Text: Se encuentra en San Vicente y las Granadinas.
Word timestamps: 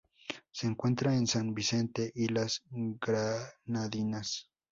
Se 0.51 0.65
encuentra 0.65 1.15
en 1.15 1.27
San 1.27 1.53
Vicente 1.53 2.11
y 2.15 2.25
las 2.29 2.63
Granadinas. 2.71 4.49